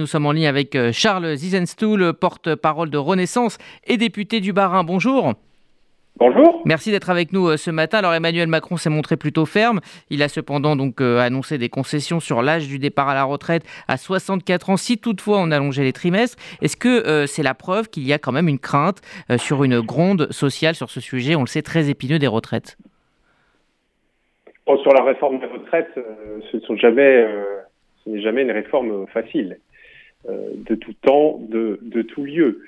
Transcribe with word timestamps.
Nous 0.00 0.06
sommes 0.06 0.26
en 0.26 0.30
ligne 0.30 0.46
avec 0.46 0.76
euh, 0.76 0.92
Charles 0.92 1.34
Zizenstuhl, 1.34 2.12
porte-parole 2.12 2.88
de 2.88 2.98
Renaissance 2.98 3.58
et 3.84 3.96
député 3.96 4.38
du 4.38 4.52
Bas-Rhin. 4.52 4.84
Bonjour. 4.84 5.32
Bonjour. 6.18 6.62
Merci 6.64 6.92
d'être 6.92 7.10
avec 7.10 7.32
nous 7.32 7.48
euh, 7.48 7.56
ce 7.56 7.72
matin. 7.72 7.98
Alors 7.98 8.14
Emmanuel 8.14 8.46
Macron 8.46 8.76
s'est 8.76 8.90
montré 8.90 9.16
plutôt 9.16 9.44
ferme. 9.44 9.80
Il 10.08 10.22
a 10.22 10.28
cependant 10.28 10.76
donc 10.76 11.00
euh, 11.00 11.18
annoncé 11.18 11.58
des 11.58 11.68
concessions 11.68 12.20
sur 12.20 12.42
l'âge 12.42 12.68
du 12.68 12.78
départ 12.78 13.08
à 13.08 13.14
la 13.14 13.24
retraite 13.24 13.64
à 13.88 13.96
64 13.96 14.70
ans, 14.70 14.76
si 14.76 14.98
toutefois 14.98 15.38
on 15.40 15.50
allongeait 15.50 15.82
les 15.82 15.92
trimestres. 15.92 16.38
Est-ce 16.62 16.76
que 16.76 17.26
c'est 17.26 17.42
la 17.42 17.54
preuve 17.54 17.88
qu'il 17.88 18.06
y 18.06 18.12
a 18.12 18.20
quand 18.20 18.30
même 18.30 18.46
une 18.46 18.60
crainte 18.60 19.00
sur 19.36 19.64
une 19.64 19.80
gronde 19.80 20.30
sociale 20.30 20.76
sur 20.76 20.90
ce 20.90 21.00
sujet, 21.00 21.34
on 21.34 21.40
le 21.40 21.48
sait, 21.48 21.62
très 21.62 21.90
épineux 21.90 22.20
des 22.20 22.28
retraites 22.28 22.78
Sur 24.64 24.92
la 24.92 25.02
réforme 25.02 25.40
des 25.40 25.46
retraites, 25.46 25.90
ce 26.52 26.72
ne 26.72 26.78
jamais, 26.78 27.26
ce 28.04 28.10
n'est 28.10 28.22
jamais 28.22 28.42
une 28.42 28.52
réforme 28.52 29.08
facile. 29.08 29.58
Euh, 30.26 30.50
de 30.56 30.74
tout 30.74 30.94
temps, 30.94 31.38
de, 31.48 31.78
de 31.80 32.02
tout 32.02 32.24
lieu. 32.24 32.62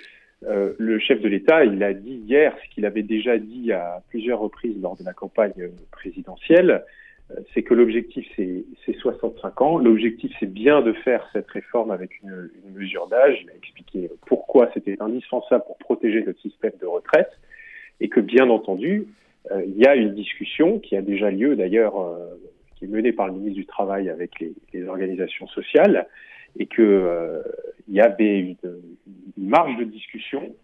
Euh, 0.44 0.72
le 0.78 1.00
chef 1.00 1.20
de 1.20 1.26
l'État, 1.26 1.64
il 1.64 1.82
a 1.82 1.92
dit 1.92 2.22
hier 2.24 2.56
ce 2.62 2.72
qu'il 2.72 2.86
avait 2.86 3.02
déjà 3.02 3.38
dit 3.38 3.72
à 3.72 4.04
plusieurs 4.08 4.38
reprises 4.38 4.80
lors 4.80 4.96
de 4.96 5.02
la 5.02 5.12
campagne 5.12 5.68
présidentielle, 5.90 6.84
euh, 7.32 7.40
c'est 7.52 7.64
que 7.64 7.74
l'objectif 7.74 8.24
c'est 8.36 8.64
65 8.92 9.62
ans. 9.62 9.78
L'objectif 9.78 10.32
c'est 10.38 10.50
bien 10.50 10.80
de 10.80 10.92
faire 10.92 11.28
cette 11.32 11.50
réforme 11.50 11.90
avec 11.90 12.22
une, 12.22 12.50
une 12.64 12.72
mesure 12.72 13.08
d'âge. 13.08 13.40
Il 13.42 13.50
a 13.50 13.56
expliqué 13.56 14.08
pourquoi 14.26 14.70
c'était 14.72 14.96
indispensable 15.00 15.64
pour 15.66 15.76
protéger 15.78 16.22
notre 16.22 16.40
système 16.40 16.72
de 16.80 16.86
retraite 16.86 17.32
et 18.00 18.08
que 18.08 18.20
bien 18.20 18.48
entendu, 18.48 19.08
euh, 19.50 19.64
il 19.66 19.76
y 19.76 19.86
a 19.86 19.96
une 19.96 20.14
discussion 20.14 20.78
qui 20.78 20.96
a 20.96 21.02
déjà 21.02 21.32
lieu 21.32 21.56
d'ailleurs, 21.56 22.00
euh, 22.00 22.40
qui 22.76 22.84
est 22.84 22.88
menée 22.88 23.12
par 23.12 23.26
le 23.26 23.32
ministre 23.32 23.56
du 23.56 23.66
Travail 23.66 24.08
avec 24.08 24.38
les, 24.38 24.52
les 24.72 24.86
organisations 24.86 25.48
sociales 25.48 26.06
et 26.58 26.66
qu'il 26.66 26.84
euh, 26.84 27.42
y 27.88 28.00
avait 28.00 28.38
une, 28.40 28.56
marge 29.36 29.76
de 29.78 29.84
discussion 29.84 30.54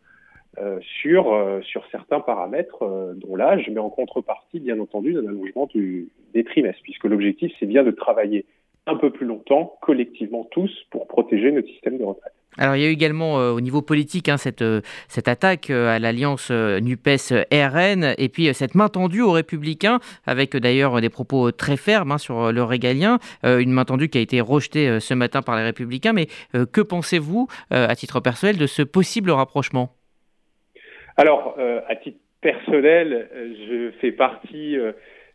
euh, 0.59 0.79
sur, 1.01 1.33
euh, 1.33 1.61
sur 1.63 1.85
certains 1.91 2.21
paramètres, 2.21 2.85
dont 3.17 3.37
l'âge, 3.37 3.69
mais 3.71 3.81
en 3.81 3.91
contrepartie, 3.91 4.61
bien 4.61 4.79
entendu, 4.79 5.13
d'un 5.13 5.27
allongement 5.27 5.69
des 5.75 6.45
trimestres, 6.45 6.83
puisque 6.83 7.05
l'objectif, 7.05 7.53
c'est 7.59 7.67
bien 7.67 7.83
de 7.83 7.91
travailler 7.91 8.47
un 8.87 8.97
peu 8.97 9.11
plus 9.11 9.27
longtemps, 9.27 9.77
collectivement 9.83 10.45
tous, 10.45 10.71
pour 10.91 11.09
protéger 11.09 11.51
notre 11.51 11.69
système 11.69 11.99
de 11.99 12.05
retraite. 12.05 12.36
Alors 12.59 12.77
il 12.77 12.83
y 12.83 12.87
a 12.87 12.89
eu 12.89 12.93
également 12.93 13.39
euh, 13.39 13.51
au 13.51 13.61
niveau 13.61 13.83
politique 13.83 14.29
hein, 14.29 14.37
cette, 14.37 14.63
euh, 14.63 14.81
cette 15.09 15.29
attaque 15.29 15.71
euh, 15.71 15.95
à 15.95 15.99
l'alliance 15.99 16.51
NUPES-RN 16.51 18.15
et 18.17 18.29
puis 18.29 18.53
cette 18.55 18.75
main 18.75 18.89
tendue 18.89 19.23
aux 19.23 19.33
républicains 19.33 19.99
avec 20.27 20.57
d'ailleurs 20.57 21.01
des 21.01 21.11
propos 21.11 21.53
très 21.53 21.77
fermes 21.77 22.13
hein, 22.13 22.19
sur 22.19 22.53
le 22.53 22.63
régalien, 22.63 23.19
une 23.45 23.71
main 23.71 23.85
tendue 23.85 24.09
qui 24.09 24.19
a 24.19 24.21
été 24.21 24.41
rejetée 24.41 25.01
ce 25.01 25.15
matin 25.15 25.43
par 25.43 25.57
les 25.57 25.63
républicains. 25.63 26.13
Mais 26.13 26.27
que 26.73 26.81
pensez-vous 26.81 27.49
à 27.71 27.95
titre 27.95 28.21
personnel 28.21 28.57
de 28.57 28.67
ce 28.67 28.83
possible 28.83 29.31
rapprochement? 29.31 29.91
Alors 31.17 31.57
à 31.89 31.97
titre 31.97 32.19
personnel, 32.41 33.29
je 33.69 33.91
fais 34.01 34.13
partie 34.13 34.77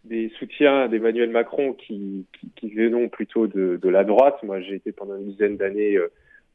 des 0.03 0.29
soutiens 0.39 0.87
d'Emmanuel 0.87 1.29
Macron 1.29 1.73
qui, 1.73 2.25
qui, 2.55 2.69
venons 2.73 3.09
plutôt 3.09 3.47
de, 3.47 3.79
la 3.83 4.03
droite. 4.03 4.37
Moi 4.43 4.61
j'ai 4.61 4.75
été 4.75 4.91
pendant 4.91 5.17
une 5.17 5.31
dizaine 5.31 5.57
d'années 5.57 5.97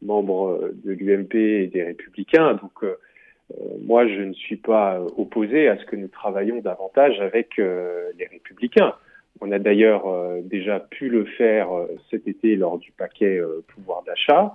membre 0.03 0.51
euh, 0.51 0.75
de 0.85 0.93
l'UMP 0.93 1.35
et 1.35 1.67
des 1.67 1.83
Républicains. 1.83 2.55
Donc, 2.55 2.83
euh, 2.83 2.97
euh, 3.53 3.65
moi, 3.85 4.07
je 4.07 4.21
ne 4.21 4.33
suis 4.33 4.57
pas 4.57 5.01
opposé 5.17 5.69
à 5.69 5.77
ce 5.79 5.85
que 5.85 5.97
nous 5.97 6.09
travaillions 6.09 6.61
davantage 6.61 7.21
avec 7.21 7.59
les 7.59 8.27
Républicains. 8.31 8.95
On 9.41 9.53
a 9.53 9.59
d'ailleurs 9.59 10.05
déjà 10.43 10.81
pu 10.81 11.09
le 11.09 11.27
faire 11.27 11.69
cet 12.11 12.27
été 12.27 12.57
lors 12.57 12.79
du 12.79 12.91
paquet 12.91 13.41
pouvoir 13.69 14.03
d'achat. 14.05 14.53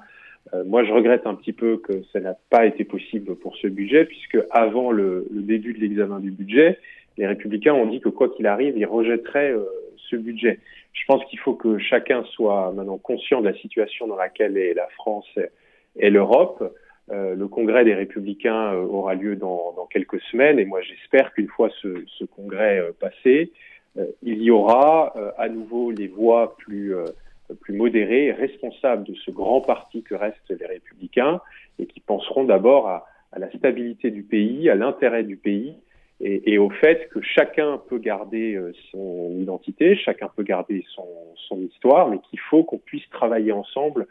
moi, 0.66 0.84
je 0.84 0.92
regrette 0.92 1.26
un 1.26 1.36
petit 1.36 1.54
peu 1.54 1.78
que 1.78 2.02
ça 2.12 2.20
n'a 2.20 2.36
pas 2.50 2.66
été 2.66 2.84
possible 2.84 3.36
pour 3.36 3.56
ce 3.56 3.68
budget, 3.68 4.06
puisque 4.06 4.40
avant 4.50 4.92
le, 4.92 5.28
le 5.32 5.42
début 5.44 5.74
de 5.74 5.80
l'examen 5.80 6.20
du 6.20 6.32
budget, 6.32 6.80
les 7.18 7.28
Républicains 7.28 7.76
ont 7.76 7.86
dit 7.86 8.02
que 8.02 8.10
quoi 8.10 8.28
qu'il 8.28 8.48
arrive, 8.48 8.76
ils 8.76 8.86
rejetteraient 8.86 9.54
budget. 10.18 10.60
Je 10.94 11.04
pense 11.08 11.24
qu'il 11.26 11.40
faut 11.40 11.54
que 11.54 11.78
chacun 11.78 12.24
soit 12.32 12.72
maintenant 12.74 12.98
conscient 12.98 13.42
de 13.42 13.50
la 13.50 13.58
situation 13.58 14.08
dans 14.08 14.16
laquelle 14.16 14.58
est 14.58 14.74
la 14.74 14.88
France 14.98 15.28
et 15.96 16.10
l'Europe. 16.10 16.74
Euh, 17.12 17.36
le 17.36 17.48
congrès 17.48 17.84
des 17.84 17.94
républicains 17.94 18.74
euh, 18.74 18.84
aura 18.84 19.16
lieu 19.16 19.36
dans, 19.36 19.76
quelques 19.90 20.22
semaines 20.32 20.60
et 20.60 20.66
moi 20.66 20.82
j'espère 20.82 21.34
qu'une 21.34 21.50
fois 21.50 21.70
ce, 21.82 22.24
congrès 22.24 22.80
euh, 22.80 22.92
passé, 22.98 23.52
il 24.24 24.42
y 24.42 24.52
aura 24.52 25.14
à 25.38 25.50
nouveau 25.50 25.92
les 25.92 26.08
voix 26.08 26.56
plus, 26.56 26.96
modérées, 27.68 28.32
responsables 28.32 29.04
de 29.04 29.14
ce 29.16 29.32
grand 29.32 29.60
parti 29.60 30.02
que 30.02 30.16
restent 30.16 30.58
les 30.58 30.66
républicains 30.66 31.42
et 31.78 31.88
qui 31.88 32.00
penseront 32.00 32.46
d'abord 32.46 32.88
à 32.88 33.04
la 33.38 33.52
stabilité 33.52 34.10
du 34.10 34.24
pays, 34.24 34.70
à 34.70 34.76
l'intérêt 34.76 35.24
du 35.24 35.36
pays 35.36 35.76
et, 36.24 36.58
au 36.60 36.70
fait 36.70 37.10
que 37.10 37.20
chacun 37.22 37.82
peut 37.90 37.98
garder 37.98 38.54
euh, 38.54 38.72
son 38.92 39.36
identité, 39.40 39.96
chacun 39.96 40.30
peut 40.36 40.44
garder 40.44 40.86
son, 40.94 41.08
son 41.48 41.60
histoire, 41.62 42.10
mais 42.10 42.20
qu'il 42.30 42.40
faut 42.40 42.64
qu'on 42.64 42.78
puisse 42.78 43.08
travailler 43.10 43.52
ensemble 43.52 44.08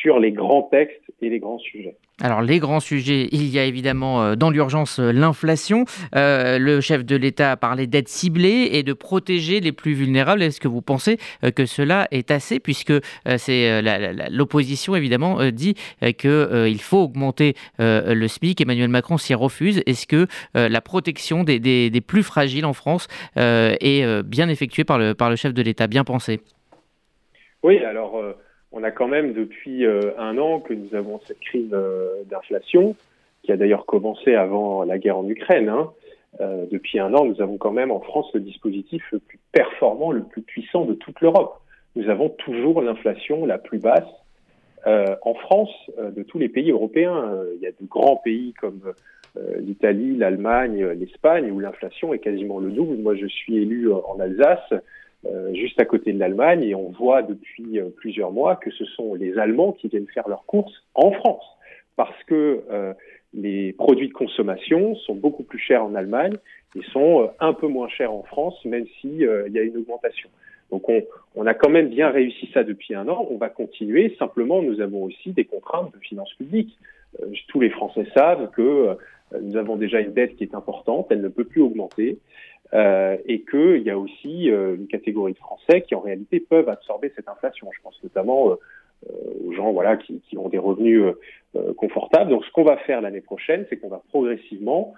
sur 0.00 0.18
les 0.18 0.32
grands 0.32 0.62
textes 0.62 1.02
et 1.22 1.30
les 1.30 1.38
grands 1.38 1.58
sujets. 1.58 1.96
Alors 2.22 2.40
les 2.40 2.58
grands 2.58 2.80
sujets, 2.80 3.28
il 3.30 3.46
y 3.48 3.58
a 3.58 3.64
évidemment 3.64 4.22
euh, 4.22 4.34
dans 4.36 4.48
l'urgence 4.50 4.98
euh, 4.98 5.12
l'inflation. 5.12 5.84
Euh, 6.14 6.58
le 6.58 6.80
chef 6.80 7.04
de 7.04 7.14
l'État 7.14 7.52
a 7.52 7.56
parlé 7.56 7.86
d'être 7.86 8.08
ciblé 8.08 8.70
et 8.72 8.82
de 8.82 8.92
protéger 8.94 9.60
les 9.60 9.72
plus 9.72 9.92
vulnérables. 9.92 10.42
Est-ce 10.42 10.60
que 10.60 10.68
vous 10.68 10.80
pensez 10.80 11.18
que 11.54 11.66
cela 11.66 12.08
est 12.10 12.30
assez? 12.30 12.58
Puisque 12.58 12.92
c'est 13.36 13.82
l'opposition 14.30 14.96
évidemment 14.96 15.38
dit 15.50 15.74
qu'il 16.18 16.80
faut 16.80 16.98
augmenter 16.98 17.54
le 17.78 18.28
SMIC. 18.28 18.60
Emmanuel 18.60 18.88
Macron 18.88 19.18
s'y 19.18 19.34
refuse. 19.34 19.82
Est-ce 19.86 20.06
que 20.06 20.26
la 20.54 20.80
protection 20.80 21.44
des, 21.44 21.58
des, 21.58 21.90
des, 21.90 22.00
plus 22.00 22.22
fragiles 22.22 22.64
en 22.64 22.72
France 22.72 23.08
est 23.36 24.22
bien 24.22 24.48
effectuée 24.48 24.84
par 24.84 24.98
le, 24.98 25.14
par 25.14 25.30
le 25.30 25.36
chef 25.36 25.52
de 25.52 25.62
l'État, 25.62 25.86
bien 25.86 26.04
pensée 26.04 26.40
Oui, 27.62 27.78
alors 27.78 28.22
on 28.76 28.82
a 28.82 28.90
quand 28.90 29.08
même 29.08 29.32
depuis 29.32 29.86
euh, 29.86 30.12
un 30.18 30.36
an 30.36 30.60
que 30.60 30.74
nous 30.74 30.94
avons 30.94 31.18
cette 31.26 31.40
crise 31.40 31.70
euh, 31.72 32.22
d'inflation, 32.26 32.94
qui 33.42 33.50
a 33.50 33.56
d'ailleurs 33.56 33.86
commencé 33.86 34.34
avant 34.34 34.84
la 34.84 34.98
guerre 34.98 35.16
en 35.16 35.26
Ukraine. 35.26 35.70
Hein. 35.70 35.90
Euh, 36.42 36.66
depuis 36.70 36.98
un 36.98 37.14
an, 37.14 37.24
nous 37.24 37.40
avons 37.40 37.56
quand 37.56 37.72
même 37.72 37.90
en 37.90 38.00
France 38.00 38.26
le 38.34 38.40
dispositif 38.40 39.02
le 39.12 39.18
plus 39.18 39.38
performant, 39.50 40.12
le 40.12 40.24
plus 40.24 40.42
puissant 40.42 40.84
de 40.84 40.92
toute 40.92 41.22
l'Europe. 41.22 41.58
Nous 41.94 42.10
avons 42.10 42.28
toujours 42.28 42.82
l'inflation 42.82 43.46
la 43.46 43.58
plus 43.58 43.78
basse 43.78 44.04
en 45.22 45.34
France 45.34 45.72
de 45.98 46.22
tous 46.22 46.38
les 46.38 46.48
pays 46.48 46.70
européens. 46.70 47.40
il 47.56 47.60
y 47.60 47.66
a 47.66 47.72
de 47.72 47.86
grands 47.88 48.18
pays 48.18 48.54
comme 48.60 48.92
l'Italie, 49.58 50.16
l'Allemagne, 50.16 50.86
l'Espagne, 50.90 51.50
où 51.50 51.58
l'inflation 51.58 52.14
est 52.14 52.20
quasiment 52.20 52.60
le 52.60 52.70
double. 52.70 52.98
Moi, 52.98 53.16
je 53.16 53.26
suis 53.26 53.56
élu 53.56 53.90
en 53.92 54.20
Alsace. 54.20 54.72
Euh, 55.32 55.54
juste 55.54 55.80
à 55.80 55.84
côté 55.84 56.12
de 56.12 56.18
l'Allemagne 56.18 56.62
et 56.62 56.74
on 56.74 56.90
voit 56.90 57.22
depuis 57.22 57.80
euh, 57.80 57.88
plusieurs 57.96 58.32
mois 58.32 58.56
que 58.56 58.70
ce 58.70 58.84
sont 58.84 59.14
les 59.14 59.38
Allemands 59.38 59.72
qui 59.72 59.88
viennent 59.88 60.06
faire 60.08 60.28
leurs 60.28 60.44
courses 60.44 60.84
en 60.94 61.10
France 61.10 61.44
parce 61.96 62.22
que 62.24 62.62
euh, 62.70 62.92
les 63.32 63.72
produits 63.72 64.08
de 64.08 64.12
consommation 64.12 64.94
sont 64.94 65.14
beaucoup 65.14 65.42
plus 65.42 65.58
chers 65.58 65.82
en 65.82 65.94
Allemagne 65.94 66.34
et 66.76 66.82
sont 66.92 67.30
un 67.40 67.54
peu 67.54 67.66
moins 67.66 67.88
chers 67.88 68.12
en 68.12 68.22
France, 68.22 68.62
même 68.64 68.86
s'il 69.00 69.28
il 69.46 69.52
y 69.52 69.58
a 69.58 69.62
une 69.62 69.78
augmentation. 69.78 70.28
Donc 70.70 70.88
on, 70.88 71.02
on, 71.34 71.46
a 71.46 71.54
quand 71.54 71.70
même 71.70 71.88
bien 71.88 72.10
réussi 72.10 72.50
ça 72.52 72.64
depuis 72.64 72.94
un 72.94 73.08
an. 73.08 73.26
On 73.30 73.36
va 73.36 73.48
continuer. 73.48 74.14
Simplement, 74.18 74.62
nous 74.62 74.80
avons 74.80 75.04
aussi 75.04 75.30
des 75.32 75.44
contraintes 75.44 75.92
de 75.94 75.98
finances 76.00 76.32
publiques. 76.34 76.76
tous 77.48 77.60
les 77.60 77.70
Français 77.70 78.06
savent 78.14 78.50
que 78.50 78.96
nous 79.40 79.56
avons 79.56 79.76
déjà 79.76 80.00
une 80.00 80.12
dette 80.12 80.36
qui 80.36 80.44
est 80.44 80.54
importante. 80.54 81.06
Elle 81.10 81.22
ne 81.22 81.28
peut 81.28 81.44
plus 81.44 81.62
augmenter 81.62 82.18
euh, 82.74 83.16
et 83.26 83.42
qu'il 83.42 83.82
y 83.82 83.90
a 83.90 83.98
aussi 83.98 84.50
euh, 84.50 84.74
une 84.74 84.88
catégorie 84.88 85.34
de 85.34 85.38
Français 85.38 85.82
qui 85.82 85.94
en 85.94 86.00
réalité 86.00 86.40
peuvent 86.40 86.68
absorber 86.68 87.12
cette 87.14 87.28
inflation. 87.28 87.68
Je 87.72 87.80
pense 87.80 87.98
notamment 88.02 88.50
euh, 88.50 88.56
aux 89.44 89.52
gens 89.52 89.72
voilà 89.72 89.96
qui, 89.96 90.20
qui, 90.28 90.36
ont 90.36 90.48
des 90.48 90.58
revenus 90.58 91.02
confortables. 91.76 92.30
Donc 92.30 92.44
ce 92.44 92.50
qu'on 92.50 92.64
va 92.64 92.76
faire 92.78 93.00
l'année 93.00 93.20
prochaine, 93.20 93.66
c'est 93.68 93.76
qu'on 93.76 93.88
va 93.88 94.02
progressivement 94.08 94.94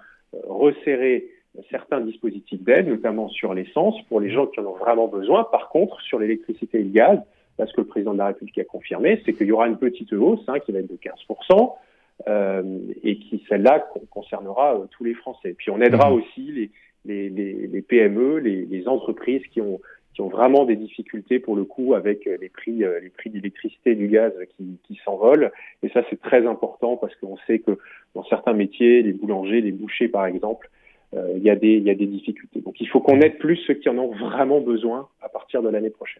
resserrer 0.47 1.27
certains 1.69 2.01
dispositifs 2.01 2.61
d'aide, 2.63 2.87
notamment 2.87 3.29
sur 3.29 3.53
l'essence, 3.53 3.95
pour 4.07 4.19
les 4.19 4.31
gens 4.31 4.47
qui 4.47 4.59
en 4.59 4.65
ont 4.65 4.75
vraiment 4.75 5.07
besoin. 5.07 5.43
Par 5.43 5.69
contre, 5.69 6.01
sur 6.01 6.17
l'électricité 6.17 6.79
et 6.79 6.83
le 6.83 6.89
gaz, 6.89 7.19
parce 7.57 7.71
que 7.73 7.81
le 7.81 7.87
président 7.87 8.13
de 8.13 8.19
la 8.19 8.27
République 8.27 8.57
a 8.57 8.63
confirmé, 8.63 9.21
c'est 9.25 9.33
qu'il 9.33 9.47
y 9.47 9.51
aura 9.51 9.67
une 9.67 9.77
petite 9.77 10.13
hausse 10.13 10.43
hein, 10.47 10.59
qui 10.59 10.71
va 10.71 10.79
être 10.79 10.89
de 10.89 10.97
15%. 10.97 11.73
Euh, 12.27 12.79
et 13.01 13.17
qui 13.17 13.41
celle-là 13.47 13.87
concernera 14.09 14.75
euh, 14.75 14.87
tous 14.91 15.05
les 15.05 15.13
Français. 15.13 15.55
Puis 15.57 15.71
on 15.71 15.79
aidera 15.79 16.09
mmh. 16.09 16.13
aussi 16.13 16.51
les, 16.51 16.69
les, 17.05 17.29
les, 17.29 17.67
les 17.67 17.81
PME, 17.81 18.37
les, 18.37 18.65
les, 18.65 18.87
entreprises 18.87 19.45
qui 19.51 19.61
ont, 19.61 19.79
qui 20.13 20.21
ont 20.21 20.29
vraiment 20.29 20.65
des 20.65 20.75
difficultés 20.75 21.39
pour 21.39 21.55
le 21.55 21.63
coup 21.63 21.93
avec 21.93 22.27
euh, 22.27 22.37
les 22.41 22.49
prix, 22.49 22.83
euh, 22.83 22.99
les 22.99 23.09
prix 23.09 23.29
d'électricité 23.29 23.95
du 23.95 24.07
gaz 24.07 24.33
qui, 24.57 24.77
qui 24.83 24.99
s'envolent. 25.05 25.51
Et 25.83 25.89
ça, 25.89 26.03
c'est 26.09 26.21
très 26.21 26.45
important 26.45 26.97
parce 26.97 27.15
qu'on 27.15 27.37
sait 27.47 27.59
que 27.59 27.77
dans 28.15 28.23
certains 28.25 28.53
métiers, 28.53 29.01
les 29.01 29.13
boulangers, 29.13 29.61
les 29.61 29.71
bouchers 29.71 30.07
par 30.07 30.25
exemple, 30.25 30.69
euh, 31.15 31.33
il, 31.37 31.41
y 31.41 31.45
y 31.45 31.49
a 31.49 31.55
des 31.55 32.05
difficultés. 32.05 32.61
Donc 32.61 32.79
il 32.79 32.87
faut 32.87 32.99
qu'on 32.99 33.19
aide 33.21 33.37
plus 33.39 33.57
ceux 33.65 33.73
qui 33.73 33.89
en 33.89 33.97
ont 33.97 34.13
vraiment 34.13 34.61
besoin 34.61 35.07
à 35.21 35.29
partir 35.29 35.63
de 35.63 35.69
l'année 35.69 35.89
prochaine. 35.89 36.07